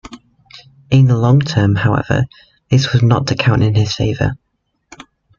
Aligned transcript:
In 0.89 1.05
the 1.05 1.15
long 1.15 1.41
term, 1.41 1.75
however, 1.75 2.25
this 2.71 2.91
was 2.91 3.03
not 3.03 3.27
to 3.27 3.35
count 3.35 3.61
in 3.61 3.75
his 3.75 3.93
favour. 3.93 4.35